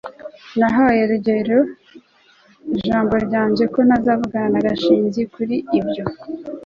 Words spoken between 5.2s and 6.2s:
kuri ibyo